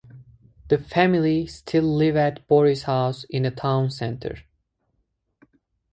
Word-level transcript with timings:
The 0.69 0.79
family 0.79 1.45
still 1.45 1.83
live 1.83 2.15
at 2.15 2.47
Borris 2.47 2.85
House 2.85 3.23
in 3.25 3.43
the 3.43 3.51
town 3.51 3.91
centre. 3.91 4.39